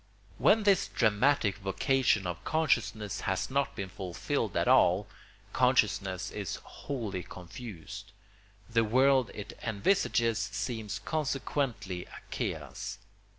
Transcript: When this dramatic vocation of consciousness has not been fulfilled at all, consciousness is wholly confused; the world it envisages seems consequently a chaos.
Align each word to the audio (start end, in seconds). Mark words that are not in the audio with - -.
When 0.39 0.63
this 0.63 0.87
dramatic 0.87 1.57
vocation 1.57 2.25
of 2.25 2.43
consciousness 2.43 3.21
has 3.21 3.51
not 3.51 3.75
been 3.75 3.89
fulfilled 3.89 4.57
at 4.57 4.67
all, 4.67 5.05
consciousness 5.53 6.31
is 6.31 6.55
wholly 6.55 7.21
confused; 7.21 8.11
the 8.67 8.83
world 8.83 9.29
it 9.35 9.53
envisages 9.61 10.39
seems 10.39 10.97
consequently 10.97 12.05
a 12.05 12.17
chaos. 12.31 12.97